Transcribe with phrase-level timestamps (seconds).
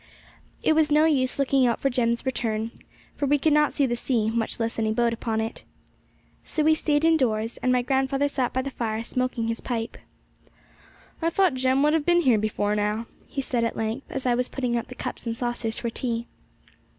[0.63, 2.71] It was no use looking out for Jem's return,
[3.15, 5.63] for we could not see the sea, much less any boat upon it.
[6.43, 9.99] So we stayed indoors, and my grandfather sat by the fire smoking his pipe.
[11.21, 14.33] 'I thought Jem would have been here before now,' he said at length, as I
[14.33, 16.25] was putting out the cups and saucers for tea.